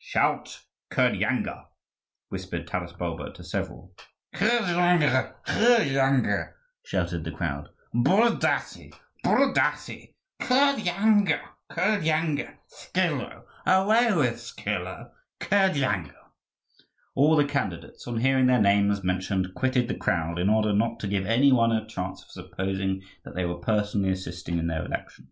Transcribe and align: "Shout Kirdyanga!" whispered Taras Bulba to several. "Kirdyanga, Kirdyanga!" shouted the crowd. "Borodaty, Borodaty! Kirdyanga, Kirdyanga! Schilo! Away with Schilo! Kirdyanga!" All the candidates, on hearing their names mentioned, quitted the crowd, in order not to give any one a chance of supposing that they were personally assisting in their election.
"Shout 0.00 0.62
Kirdyanga!" 0.90 1.66
whispered 2.28 2.66
Taras 2.66 2.92
Bulba 2.92 3.32
to 3.34 3.44
several. 3.44 3.94
"Kirdyanga, 4.34 5.36
Kirdyanga!" 5.46 6.54
shouted 6.84 7.22
the 7.22 7.30
crowd. 7.30 7.68
"Borodaty, 7.94 8.92
Borodaty! 9.24 10.16
Kirdyanga, 10.42 11.38
Kirdyanga! 11.70 12.56
Schilo! 12.66 13.44
Away 13.64 14.12
with 14.12 14.38
Schilo! 14.40 15.12
Kirdyanga!" 15.38 16.16
All 17.14 17.36
the 17.36 17.44
candidates, 17.44 18.08
on 18.08 18.18
hearing 18.18 18.46
their 18.46 18.60
names 18.60 19.04
mentioned, 19.04 19.54
quitted 19.54 19.86
the 19.86 19.94
crowd, 19.94 20.40
in 20.40 20.50
order 20.50 20.72
not 20.72 20.98
to 20.98 21.06
give 21.06 21.26
any 21.26 21.52
one 21.52 21.70
a 21.70 21.86
chance 21.86 22.24
of 22.24 22.30
supposing 22.32 23.02
that 23.24 23.36
they 23.36 23.44
were 23.44 23.60
personally 23.60 24.10
assisting 24.10 24.58
in 24.58 24.66
their 24.66 24.84
election. 24.84 25.28